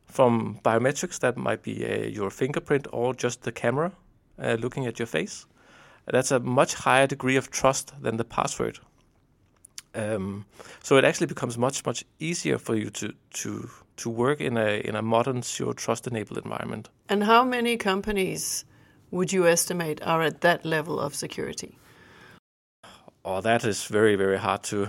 [0.07, 3.93] from biometrics that might be uh, your fingerprint or just the camera
[4.43, 5.47] uh, looking at your face.
[6.07, 8.79] That's a much higher degree of trust than the password.
[9.95, 10.47] Um,
[10.83, 14.81] so it actually becomes much much easier for you to to to work in a
[14.89, 16.89] in a modern zero trust enabled environment.
[17.09, 18.65] And how many companies
[19.11, 21.79] would you estimate are at that level of security?
[23.25, 24.89] Oh, that is very very hard to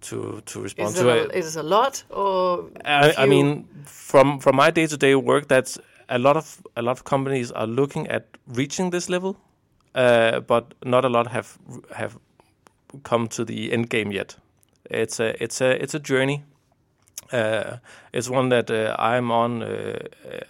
[0.00, 1.08] to to respond is to.
[1.08, 2.70] It a, is it a lot or?
[2.84, 6.82] I, I mean, from from my day to day work, that's a lot of a
[6.82, 9.36] lot of companies are looking at reaching this level,
[9.94, 11.58] uh, but not a lot have
[11.94, 12.18] have
[13.02, 14.36] come to the end game yet.
[14.90, 16.44] It's a it's a it's a journey.
[17.32, 17.78] Uh,
[18.12, 20.40] it's one that uh, I'm on uh, uh,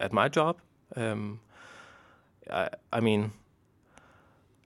[0.00, 0.56] at my job.
[0.96, 1.40] Um,
[2.50, 3.32] I, I mean,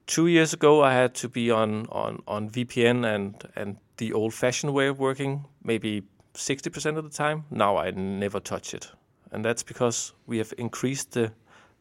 [0.07, 4.73] two years ago I had to be on on on VPN and and the old-fashioned
[4.73, 6.03] way of working, maybe
[6.35, 7.45] 60% of the time.
[7.49, 8.91] Now I never touch it,
[9.31, 11.31] and that's because we have increased the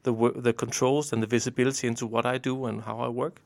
[0.03, 3.41] the the controls and the visibility into what I do and how I work,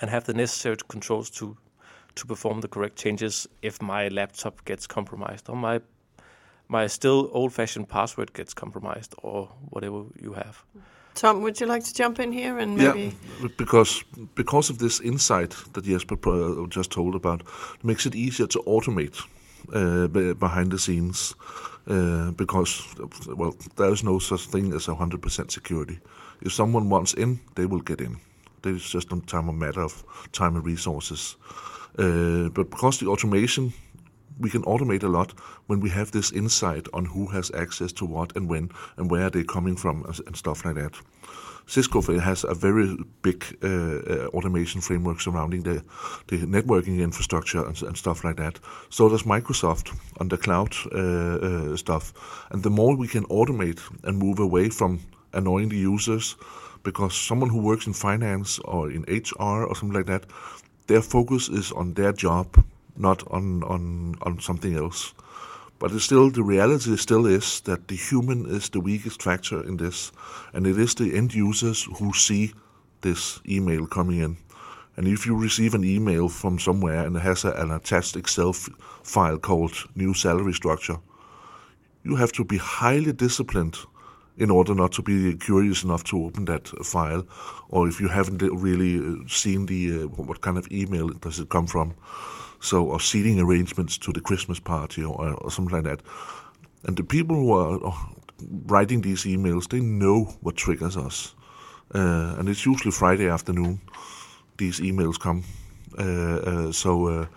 [0.00, 1.56] and have the necessary controls to
[2.14, 5.80] to perform the correct changes if my laptop gets compromised or my
[6.68, 10.64] my still old-fashioned password gets compromised or whatever you have.
[11.14, 13.16] Tom, would you like to jump in here and maybe?
[13.40, 14.04] Yeah, because
[14.34, 16.16] because of this insight that Jesper
[16.68, 17.40] just told about,
[17.74, 19.18] it makes it easier to automate
[19.72, 21.34] uh, behind the scenes.
[21.88, 22.84] Uh, because
[23.28, 25.98] well, there is no such thing as hundred percent security.
[26.42, 28.18] If someone wants in, they will get in.
[28.64, 31.36] It's just a time matter of time and resources.
[31.98, 33.72] Uh, but because the automation,
[34.38, 35.32] we can automate a lot
[35.66, 39.30] when we have this insight on who has access to what and when and where
[39.30, 40.94] they're coming from and stuff like that.
[41.68, 45.84] Cisco has a very big uh, uh, automation framework surrounding the,
[46.28, 48.58] the networking infrastructure and, and, stuff like that.
[48.88, 52.14] So does Microsoft on the cloud uh, stuff.
[52.50, 55.00] And the more we can automate and move away from
[55.34, 56.36] annoying the users,
[56.84, 60.24] because someone who works in finance or in HR or something like that,
[60.86, 62.64] their focus is on their job,
[62.96, 65.12] not on on on something else.
[65.78, 69.76] But it's still the reality still is that the human is the weakest factor in
[69.76, 70.12] this,
[70.52, 72.52] and it is the end users who see
[73.00, 74.36] this email coming in.
[74.96, 78.52] And if you receive an email from somewhere and it has a, an attached Excel
[78.52, 80.98] file called new salary structure,
[82.02, 83.76] you have to be highly disciplined
[84.36, 87.24] in order not to be curious enough to open that file,
[87.68, 91.48] or if you haven't really uh, seen the uh, what kind of email does it
[91.48, 91.94] come from,
[92.60, 96.00] so or seating arrangements to the Christmas party or, or something like that.
[96.84, 97.92] And the people who are uh,
[98.66, 101.34] writing these emails, they know what triggers us,
[101.94, 103.80] uh, and it's usually Friday afternoon.
[104.56, 105.44] These emails come,
[105.98, 107.28] uh, uh, so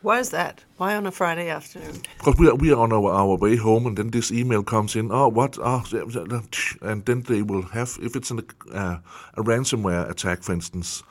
[0.00, 0.64] why is that?
[0.76, 2.02] Why on a Friday afternoon?
[2.18, 4.94] Because we are, we are on our, our way home, and then this email comes
[4.94, 5.10] in.
[5.10, 5.58] Oh, what?
[5.60, 5.82] Oh,
[6.82, 8.42] and then they will have, if it's an,
[8.72, 8.98] uh,
[9.34, 11.02] a ransomware attack, for instance,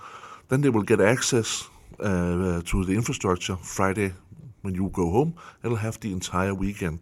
[0.48, 1.68] then they will get access
[2.00, 4.14] uh, to the infrastructure Friday
[4.62, 5.34] when you go home.
[5.64, 7.02] It'll have the entire weekend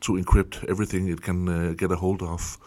[0.00, 2.58] to encrypt everything it can uh, get a hold of,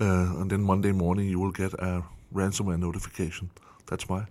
[0.00, 2.02] uh, and then Monday morning you will get a
[2.34, 3.50] ransomware notification.
[3.86, 4.26] That's why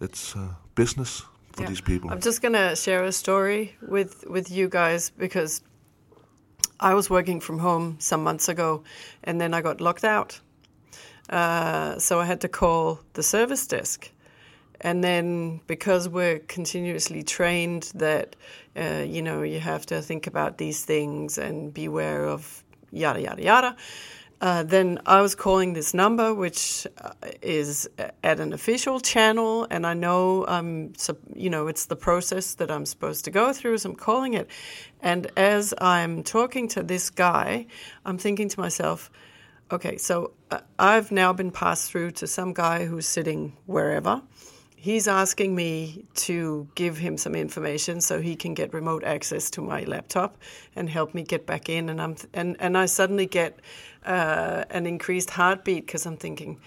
[0.00, 1.22] it's uh, business
[1.52, 1.68] for Yeah.
[1.68, 2.10] these people.
[2.10, 5.62] I'm just gonna share a story with with you guys because
[6.80, 8.82] I was working from home some months ago,
[9.22, 10.40] and then I got locked out.
[11.30, 14.10] Uh, so I had to call the service desk,
[14.84, 18.36] and then because we're continuously trained that
[18.76, 23.42] uh, you know you have to think about these things and beware of yada yada
[23.42, 23.76] yada.
[24.40, 27.88] Uh, then I was calling this number, which uh, is
[28.22, 30.92] at an official channel, and I know I'm,
[31.34, 33.78] you know, it's the process that I'm supposed to go through.
[33.78, 34.50] So I'm calling it,
[35.00, 37.66] and as I'm talking to this guy,
[38.04, 39.10] I'm thinking to myself,
[39.70, 44.20] okay, so uh, I've now been passed through to some guy who's sitting wherever.
[44.84, 49.62] He's asking me to give him some information so he can get remote access to
[49.62, 50.36] my laptop
[50.76, 51.88] and help me get back in.
[51.88, 53.60] And I'm and and I suddenly get
[54.04, 56.60] uh, an increased heartbeat because I'm thinking,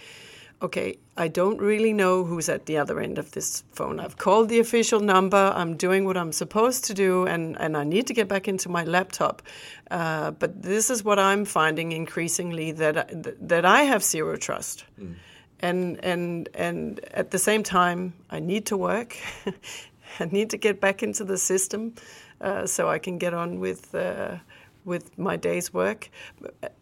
[0.63, 3.99] okay, I don't really know who's at the other end of this phone.
[3.99, 5.53] I've called the official number.
[5.55, 8.67] I'm doing what I'm supposed to do, and, and I need to get back into
[8.67, 9.43] my laptop.
[9.91, 13.05] Uh, but this is what I'm finding increasingly that I,
[13.41, 14.85] that I have zero trust.
[15.59, 19.17] And and and at the same time, I need to work.
[20.19, 21.93] I need to get back into the system
[22.41, 24.37] uh, so I can get on with uh,
[24.85, 26.09] with my day's work.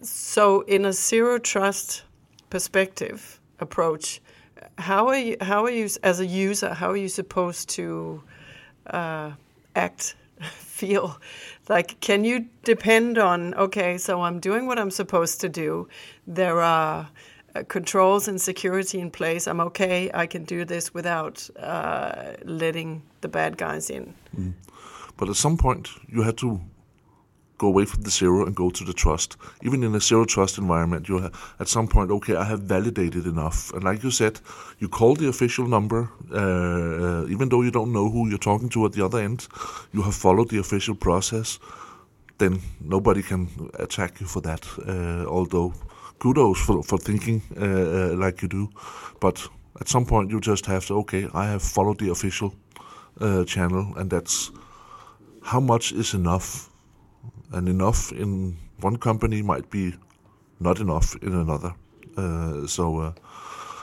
[0.02, 2.04] So, in a zero trust
[2.50, 4.22] perspective approach,
[4.78, 5.38] how are you?
[5.42, 6.74] How are you as a user?
[6.74, 8.24] How are you supposed to
[8.88, 9.32] uh,
[9.76, 10.16] act?
[10.52, 11.18] Feel
[11.70, 13.54] like can you depend on?
[13.54, 15.88] Okay, so I'm doing what I'm supposed to do.
[16.28, 17.08] There are
[17.56, 19.48] uh, controls and security in place.
[19.48, 20.12] I'm okay.
[20.14, 24.14] I can do this without uh, letting the bad guys in.
[25.18, 26.60] But at some point, you have to
[27.58, 29.38] go away from the zero and go to the trust.
[29.62, 33.72] Even in a zero trust environment, you at some point, okay, I have validated enough.
[33.74, 34.40] And like you said,
[34.80, 38.70] you call the official number, uh, uh, even though you don't know who you're talking
[38.70, 39.48] to at the other end,
[39.94, 41.60] you have followed the official process.
[42.38, 43.48] Then nobody can
[43.80, 44.68] attack you for that.
[44.86, 45.74] Uh, although
[46.20, 48.70] kudos for, for thinking uh, uh, like you do,
[49.20, 49.48] but
[49.80, 52.54] at some point you just have to okay, I have followed the official
[53.22, 54.52] uh, channel, and that's
[55.44, 56.70] how much is enough.
[57.52, 59.94] And enough in one company might be
[60.60, 61.74] not enough in another.
[62.68, 63.14] So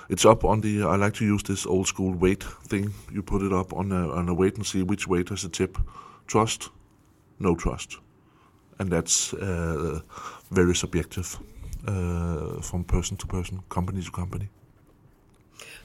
[0.08, 2.92] it's up on the i like to use this old school weight thing.
[3.12, 5.48] You put it up on a, on a weight and see which weight has a
[5.48, 5.78] tip.
[6.26, 6.70] Trust
[7.42, 7.98] no trust.
[8.78, 10.00] And that's uh,
[10.50, 11.38] very subjective
[11.86, 14.48] uh, from person to person company to company?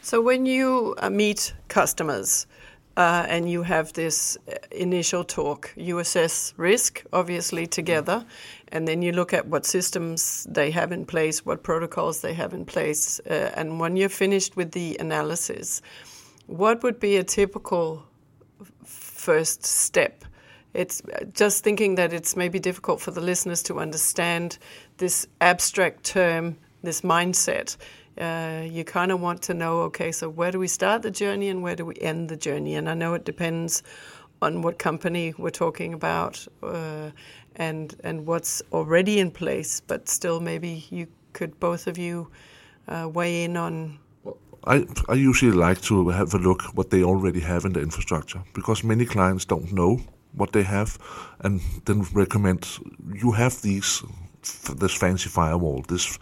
[0.02, 2.48] So when you uh, meet customers
[2.96, 8.26] uh, and you have this uh, initial talk, you assess risk, obviously, together,
[8.70, 12.54] and then you look at what systems they have in place, what protocols they have
[12.54, 15.82] in place, uh, and when you're finished with the analysis,
[16.48, 18.04] what would be a typical
[18.84, 20.24] first step?
[20.74, 21.02] It's
[21.34, 24.58] just thinking that it's maybe difficult for the listeners to understand
[24.98, 27.78] this abstract term, this mindset.
[28.18, 31.50] Uh, you kind of want to know, okay, so where do we start the journey
[31.50, 32.74] and where do we end the journey?
[32.76, 33.84] And I know it depends
[34.42, 37.12] on what company we're talking about uh,
[37.56, 42.28] and and what's already in place, but still, maybe you could both of you
[42.88, 44.00] uh, weigh in on
[44.64, 48.44] I, I usually like to have a look what they already have in the infrastructure
[48.54, 50.02] because many clients don't know
[50.34, 50.98] what they have
[51.40, 52.68] and then recommend
[53.14, 54.04] you have these
[54.80, 56.18] this fancy firewall this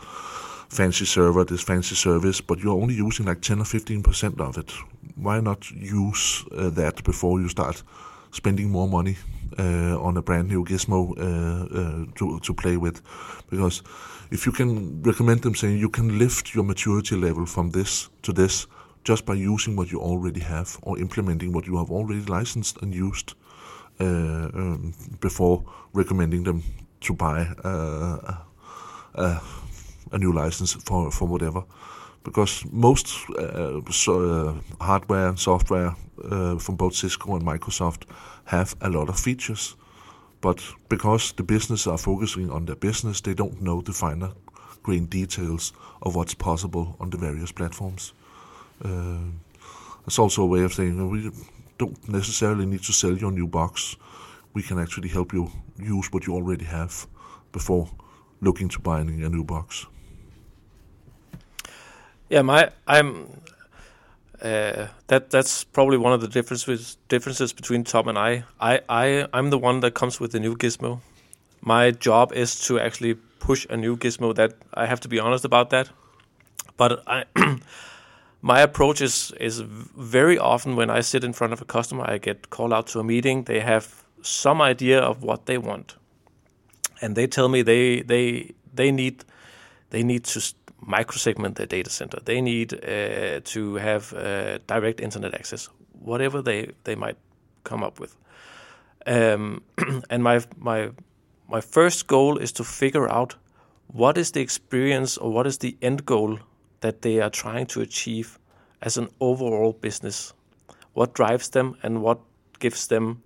[0.70, 4.58] fancy server this fancy service but you're only using like 10 or 15 percent of
[4.58, 4.72] it.
[5.16, 7.84] Why not use uh, that before you start
[8.32, 9.16] spending more money
[9.58, 13.02] uh, on a brand new gizmo uh, uh, to, to play with?
[13.50, 13.82] Because
[14.32, 18.34] if you can recommend them saying you can lift your maturity level from this to
[18.34, 18.68] this
[19.04, 22.94] just by using what you already have or implementing what you have already licensed and
[22.94, 23.36] used
[24.00, 26.64] uh, um, before recommending them
[27.02, 29.40] to buy uh,
[30.12, 31.64] a new license for, for whatever.
[32.24, 38.04] Because most uh, so, uh, hardware and software uh, from both Cisco and Microsoft
[38.46, 39.76] have a lot of features.
[40.42, 44.32] But because the business are focusing on their business, they don't know the finer
[44.84, 48.14] grain details of what's possible on the various platforms.
[50.08, 51.32] It's also a way of saying we
[51.78, 53.96] don't necessarily need to sell your new box.
[54.56, 57.08] We can actually help you use what you already have
[57.52, 57.90] before
[58.42, 59.86] looking to buying a new box.
[62.30, 63.28] Yeah, my I'm
[64.42, 68.46] uh, that that's probably one of the differences differences between Tom and I.
[68.60, 71.02] I I I'm the one that comes with the new gizmo.
[71.62, 74.34] My job is to actually push a new gizmo.
[74.34, 75.90] That I have to be honest about that.
[76.78, 77.26] But I
[78.42, 82.18] my approach is is very often when I sit in front of a customer, I
[82.20, 83.44] get called out to a meeting.
[83.44, 85.96] They have some idea of what they want,
[87.02, 89.24] and they tell me they they they need
[89.90, 90.42] they need to
[90.86, 92.20] microsegment their data center.
[92.24, 97.18] They need uh, to have uh, direct internet access, whatever they they might
[97.64, 98.16] come up with.
[99.06, 99.62] Um,
[100.10, 100.92] and my my
[101.48, 103.36] my first goal is to figure out
[103.88, 106.40] what is the experience or what is the end goal
[106.82, 108.40] that they are trying to achieve
[108.82, 110.34] as an overall business.
[110.94, 112.20] What drives them and what
[112.60, 113.22] gives them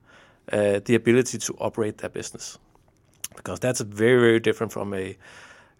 [0.49, 2.57] the ability to operate their business.
[3.35, 5.17] Because that's very, very different from a,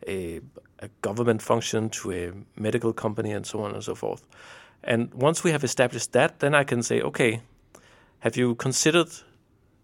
[0.08, 0.40] a,
[0.80, 4.24] a government function to a medical company and so on and so forth.
[4.84, 7.42] And once we have established that, then I can say, okay,
[8.20, 9.10] have you considered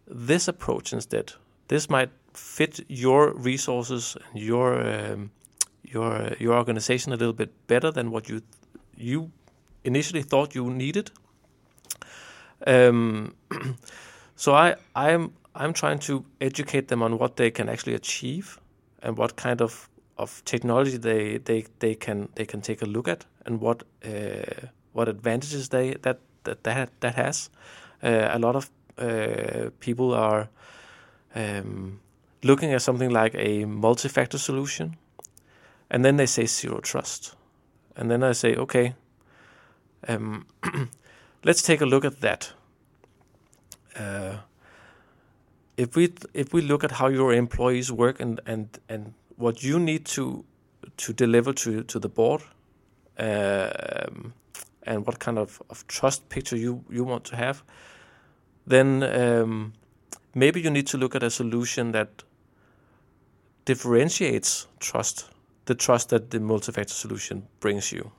[0.08, 1.34] this approach instead?
[1.68, 5.32] This might fit your resources and your um,
[5.84, 8.42] your your organization a little bit better than what you
[8.98, 9.32] you
[9.84, 11.12] initially thought you needed.
[12.68, 13.36] Um,
[14.36, 18.60] so I I'm I'm trying to educate them on what they can actually achieve
[19.02, 23.08] and what kind of of technology they they they can they can take a look
[23.08, 27.50] at and what uh, what advantages they that that that, that has.
[28.04, 30.50] Uh, a lot of uh, people are
[31.36, 32.00] um,
[32.44, 34.96] looking at something like a multi-factor solution,
[35.90, 37.36] and then they say zero trust,
[37.96, 38.96] and then I say, okay,
[40.08, 40.46] um,
[41.44, 42.54] let's take a look at that.
[43.96, 44.38] Uh,
[45.78, 49.80] if we if we look at how your employees work and and and what you
[49.80, 50.44] need to
[50.98, 52.42] to deliver to to the board,
[53.18, 54.34] um,
[54.84, 57.64] and what kind of, of trust picture you you want to have,
[58.68, 59.74] then um,
[60.34, 62.24] maybe you need to look at a solution that
[63.66, 65.30] differentiates trust,
[65.66, 68.12] the trust that the multi-factor solution brings you.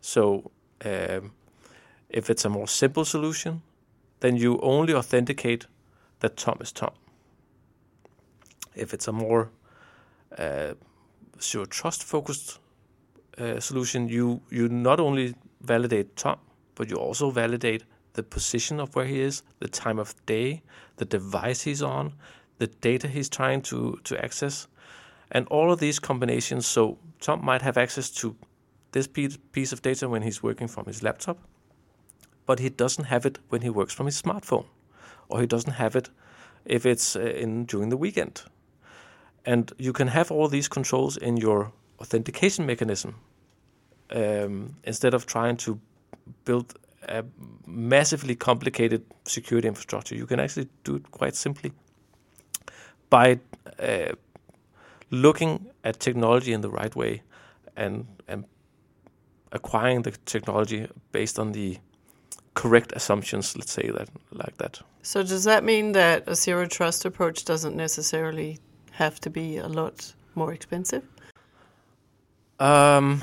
[0.00, 0.50] So
[0.84, 1.32] um,
[2.08, 3.62] if it's a more simple solution,
[4.20, 5.66] then you only authenticate
[6.20, 6.92] that Tom is Tom.
[8.74, 9.50] If it's a more
[10.38, 10.74] uh,
[11.40, 12.58] zero trust focused
[13.38, 16.38] uh, solution, you you not only validate Tom,
[16.74, 20.62] but you also validate the position of where he is, the time of day,
[20.96, 22.12] the device he's on,
[22.58, 24.68] the data he's trying to to access,
[25.32, 26.66] and all of these combinations.
[26.66, 28.36] So Tom might have access to
[28.92, 31.38] this piece of data when he's working from his laptop,
[32.50, 34.64] but he doesn't have it when he works from his smartphone,
[35.28, 36.10] or he doesn't have it
[36.64, 38.42] if it's uh, in during the weekend.
[39.46, 41.70] And you can have all these controls in your
[42.00, 43.14] authentication mechanism
[44.10, 45.78] um, instead of trying to
[46.44, 46.74] build
[47.08, 47.22] a
[47.68, 50.16] massively complicated security infrastructure.
[50.16, 51.70] You can actually do it quite simply
[53.10, 53.38] by
[53.78, 54.14] uh,
[55.10, 57.22] looking at technology in the right way
[57.76, 58.44] and and
[59.52, 61.78] acquiring the technology based on the
[62.54, 64.80] correct assumptions, let's say that like that.
[65.02, 68.58] So does that mean that a zero trust approach doesn't necessarily
[68.92, 71.02] have to be a lot more expensive?
[72.58, 73.22] Um,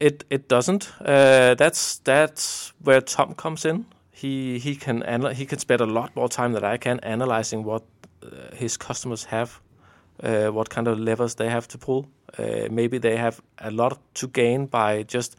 [0.00, 0.92] it it doesn't.
[1.00, 3.84] Uh, that's that's where Tom comes in.
[4.10, 7.64] He he can anal- he can spend a lot more time than I can analyzing
[7.64, 7.82] what
[8.22, 9.60] uh, his customers have,
[10.22, 12.06] uh, what kind of levers they have to pull.
[12.38, 15.36] Uh, maybe they have a lot to gain by just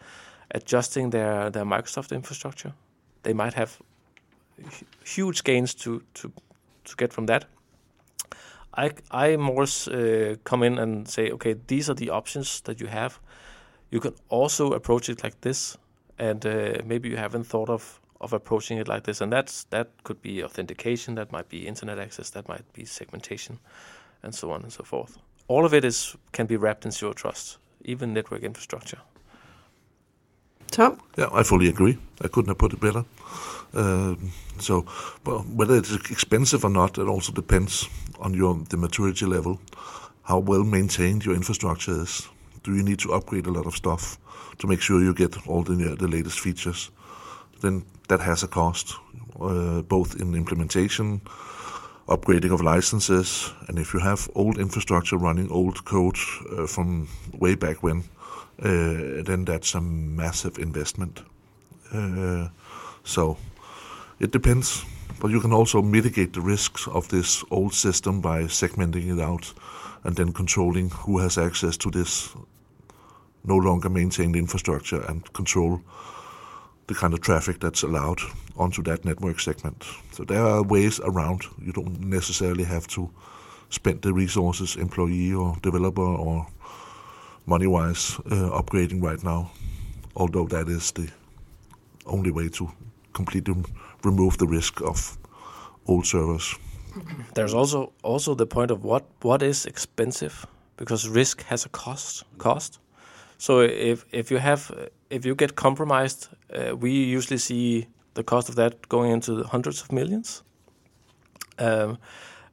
[0.51, 2.73] adjusting their their Microsoft infrastructure.
[3.25, 3.81] They might have
[5.03, 6.31] huge gains to to
[6.83, 7.45] to get from that.
[8.77, 12.87] I I more uh, come in and say, okay, these are the options that you
[12.87, 13.19] have.
[13.91, 15.77] You can also approach it like this,
[16.19, 19.87] and uh, maybe you haven't thought of of approaching it like this, and that's that
[20.03, 23.59] could be authentication, that might be internet access, that might be segmentation,
[24.23, 25.17] and so on and so forth.
[25.47, 28.99] All of it is can be wrapped in zero trust, even network infrastructure.
[30.75, 30.99] Tom?
[31.17, 31.97] Yeah, I fully agree.
[32.21, 33.05] I couldn't have put it better.
[33.73, 34.15] Uh,
[34.59, 34.85] so,
[35.25, 39.59] well, whether it's expensive or not, it also depends on your the maturity level,
[40.23, 42.29] how well maintained your infrastructure is.
[42.63, 44.17] Do you need to upgrade a lot of stuff
[44.57, 46.91] to make sure you get all the the latest features?
[47.61, 48.95] Then that has a cost,
[49.39, 51.21] uh, both in implementation,
[52.07, 56.17] upgrading of licenses, and if you have old infrastructure running old code
[56.51, 57.07] uh, from
[57.39, 58.14] way back when, uh,
[58.57, 61.21] then that's a massive investment.
[61.93, 62.49] Uh,
[63.03, 63.37] so
[64.19, 64.85] it depends,
[65.19, 69.53] but you can also mitigate the risks of this old system by segmenting it out
[70.03, 72.35] and then controlling who has access to this
[73.43, 75.81] no longer maintained infrastructure and control
[76.87, 78.19] the kind of traffic that's allowed
[78.57, 79.83] onto that network segment.
[80.11, 81.43] So there are ways around.
[81.61, 83.09] You don't necessarily have to
[83.69, 86.47] spend the resources, employee or developer or
[87.45, 89.51] money-wise, uh, upgrading right now.
[90.15, 91.09] although that is the
[92.05, 92.71] only way to
[93.13, 93.53] completely
[94.03, 95.17] remove the risk of
[95.87, 96.55] old servers.
[97.33, 100.45] There's also also the point of what what is expensive
[100.77, 102.79] because risk has a cost cost.
[103.37, 108.49] So if if you have if you get compromised, uh, we usually see the cost
[108.49, 110.43] of that going into hundreds of millions.
[111.59, 111.97] Um,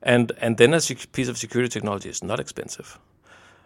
[0.02, 0.80] and and then a
[1.12, 2.98] piece of security technology is not expensive.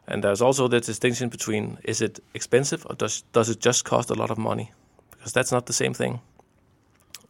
[0.08, 4.10] And there's also the distinction between is it expensive or does does it just cost
[4.10, 4.70] a lot of money?
[5.10, 6.20] Because that's not the same thing.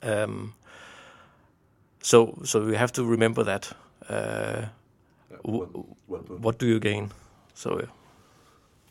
[0.02, 0.54] Um,
[2.02, 3.72] so so we have to remember that.
[4.08, 4.66] Uh,
[5.42, 7.12] well, well what do you gain?
[7.54, 7.78] So.
[7.80, 7.90] Yeah.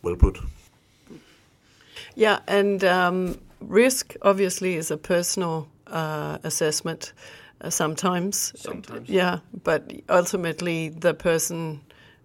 [0.01, 0.39] Well put.
[2.15, 7.13] Yeah, and um, risk obviously is a personal uh, assessment.
[7.61, 11.81] Uh, sometimes, sometimes, yeah, but ultimately the person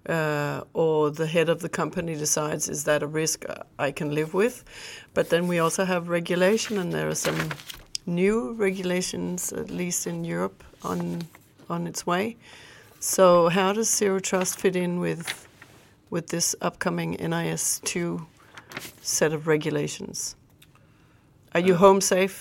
[0.08, 3.44] uh, or the head of the company decides is that a risk
[3.78, 4.64] I can live with.
[5.14, 7.50] But then we also have regulation, and there are some
[8.06, 11.22] new regulations, at least in Europe, on
[11.68, 12.36] on its way.
[12.98, 15.46] So how does zero trust fit in with
[16.10, 18.26] with this upcoming NIS two
[19.00, 20.36] set of regulations?
[21.54, 22.40] Are you uh, home safe?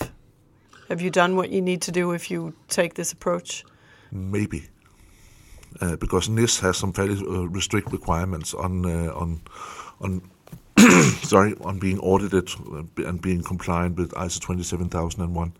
[0.88, 3.64] Have you done what you need to do if you take this approach?
[4.10, 4.68] Maybe.
[5.80, 9.40] Uh, because NIS has some fairly uh, restrict requirements on uh, on
[10.00, 10.20] on
[11.22, 15.52] sorry on being audited uh, and being compliant with ISO 27001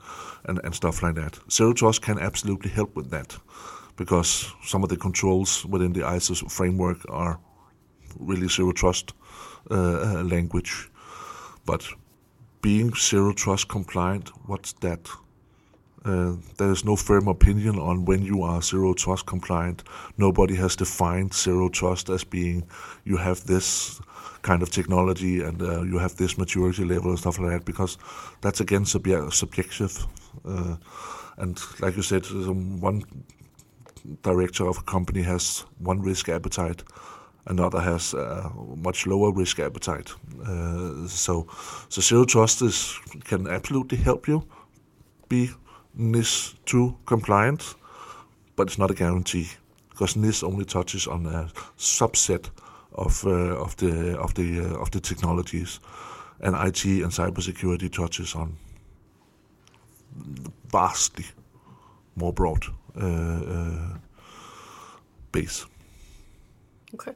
[0.44, 1.38] and, and stuff like that.
[1.50, 3.36] Zero Trust can absolutely help with that
[3.96, 7.38] because some of the controls within the ISO framework are
[8.18, 9.12] really Zero Trust
[9.70, 10.90] uh, language,
[11.64, 11.86] but
[12.62, 15.08] being Zero Trust compliant, what's that?
[16.04, 19.82] Uh, there is no firm opinion on when you are zero trust compliant.
[20.16, 22.64] Nobody has defined zero trust as being
[23.04, 24.00] you have this
[24.42, 27.98] kind of technology and uh, you have this maturity level and stuff like that because
[28.40, 30.06] that's again sub- subjective.
[30.44, 30.76] Uh,
[31.36, 32.24] and like you said,
[32.80, 33.02] one
[34.22, 36.82] director of a company has one risk appetite,
[37.46, 40.12] another has a much lower risk appetite.
[40.46, 41.46] Uh, so,
[41.88, 44.42] so zero trust is can absolutely help you
[45.28, 45.50] be
[45.94, 47.74] NIS 2 compliant,
[48.56, 49.48] but it's not a guarantee
[49.90, 52.50] because NIS only touches on a subset
[52.92, 55.80] of uh, of the of the uh, of the technologies,
[56.40, 58.56] and IT and cybersecurity touches on
[60.72, 61.24] vastly
[62.16, 62.64] more broad
[62.96, 63.98] uh, uh
[65.32, 65.66] base.
[66.94, 67.12] Okay.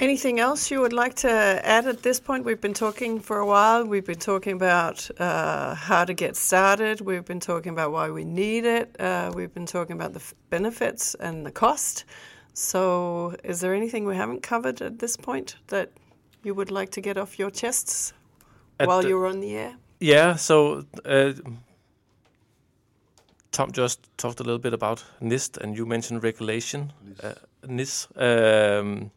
[0.00, 2.46] Anything else you would like to add at this point?
[2.46, 3.84] We've been talking for a while.
[3.84, 7.02] We've been talking about uh, how to get started.
[7.02, 8.98] We've been talking about why we need it.
[8.98, 12.06] Uh, we've been talking about the benefits and the cost.
[12.54, 15.90] So, is there anything we haven't covered at this point that
[16.44, 18.14] you would like to get off your chests
[18.78, 19.76] at while you're on the air?
[20.00, 20.36] Yeah.
[20.36, 20.86] So.
[21.04, 21.32] Uh,
[23.52, 26.92] Tom just talked a little bit about NIST, and you mentioned regulation.
[27.66, 28.06] NIST.
[28.16, 29.10] Uh, um,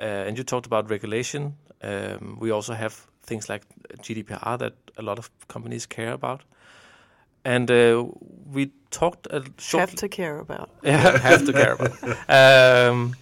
[0.00, 1.56] uh, and you talked about regulation.
[1.82, 3.62] Um, we also have things like
[4.02, 6.42] GDPR that a lot of companies care about.
[7.44, 8.04] And uh,
[8.52, 10.70] we talked a short have to care about.
[10.82, 11.92] yeah, have to care about.
[12.28, 13.14] Um,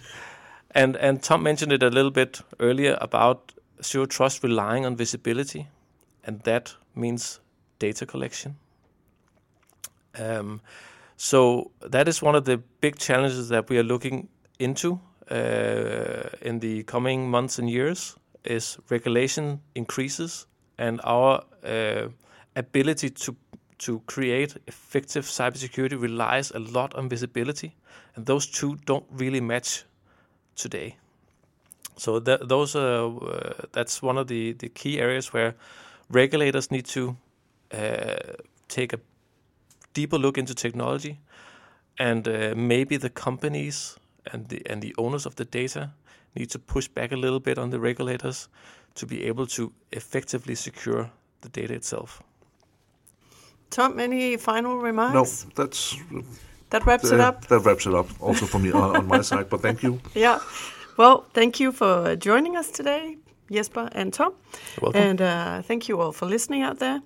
[0.71, 5.67] and and Tom mentioned it a little bit earlier about zero trust relying on visibility,
[6.23, 7.39] and that means
[7.79, 8.57] data collection.
[10.17, 10.61] Um,
[11.15, 14.27] so that is one of the big challenges that we are looking
[14.57, 14.99] into
[15.29, 22.07] in the coming months and years is regulation increases and our uh,
[22.55, 23.35] ability to
[23.77, 27.75] to create effective cybersecurity relies a lot on visibility,
[28.15, 29.85] and those two don't really match
[30.55, 30.97] today.
[31.97, 35.53] So th- those are uh, that's one of the the key areas where
[36.09, 37.15] regulators need to
[37.73, 38.33] uh,
[38.67, 38.99] take a
[39.93, 41.19] deeper look into technology,
[41.99, 43.97] and uh, maybe the companies
[44.33, 45.91] and the and the owners of the data
[46.35, 48.49] need to push back a little bit on the regulators
[48.95, 51.09] to be able to effectively secure
[51.41, 52.21] the data itself.
[53.69, 55.13] Tom, any final remarks?
[55.13, 55.95] No, that's
[56.69, 57.47] that wraps uh, it up.
[57.47, 58.07] That wraps it up.
[58.19, 59.99] Also for me on, on my side, but thank you.
[60.15, 60.39] Yeah,
[60.97, 63.17] well, thank you for joining us today,
[63.51, 64.33] Jesper and Tom.
[64.81, 65.01] welcome.
[65.01, 67.01] And uh, thank you all for listening out there.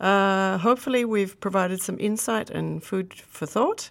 [0.00, 3.90] Uh, hopefully, we've provided some insight and food for thought.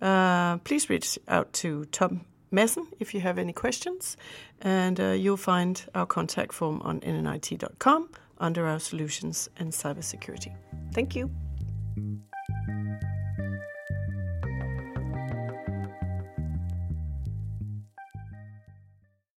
[0.00, 2.22] Uh, please reach out to Tom
[2.52, 4.16] Messen if you have any questions,
[4.60, 10.54] and uh, you'll find our contact form on nnit.com under our solutions and cybersecurity.
[10.92, 11.30] Thank you.